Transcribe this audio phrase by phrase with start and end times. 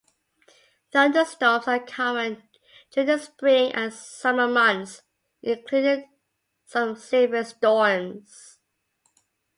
[0.91, 2.41] Thunderstorms are common
[2.89, 5.03] during the spring and summer months,
[5.43, 6.09] including
[6.65, 8.57] some severe storms.